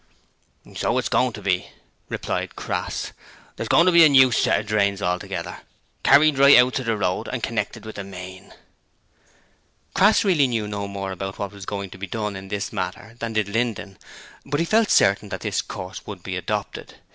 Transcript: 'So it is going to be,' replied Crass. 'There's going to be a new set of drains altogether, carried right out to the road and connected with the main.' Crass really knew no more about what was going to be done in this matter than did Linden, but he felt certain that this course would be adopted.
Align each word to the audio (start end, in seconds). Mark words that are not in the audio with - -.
'So 0.75 0.97
it 0.97 1.03
is 1.05 1.09
going 1.09 1.31
to 1.31 1.43
be,' 1.43 1.69
replied 2.09 2.55
Crass. 2.55 3.11
'There's 3.55 3.67
going 3.69 3.85
to 3.85 3.91
be 3.91 4.03
a 4.03 4.09
new 4.09 4.31
set 4.31 4.61
of 4.61 4.65
drains 4.65 4.99
altogether, 4.99 5.59
carried 6.01 6.39
right 6.39 6.57
out 6.57 6.73
to 6.73 6.83
the 6.83 6.97
road 6.97 7.27
and 7.31 7.43
connected 7.43 7.85
with 7.85 7.97
the 7.97 8.03
main.' 8.03 8.51
Crass 9.93 10.23
really 10.23 10.47
knew 10.47 10.67
no 10.67 10.87
more 10.87 11.11
about 11.11 11.37
what 11.37 11.51
was 11.51 11.67
going 11.67 11.91
to 11.91 11.99
be 11.99 12.07
done 12.07 12.35
in 12.35 12.47
this 12.47 12.73
matter 12.73 13.15
than 13.19 13.33
did 13.33 13.47
Linden, 13.47 13.99
but 14.43 14.59
he 14.59 14.65
felt 14.65 14.89
certain 14.89 15.29
that 15.29 15.41
this 15.41 15.61
course 15.61 16.07
would 16.07 16.23
be 16.23 16.35
adopted. 16.35 16.95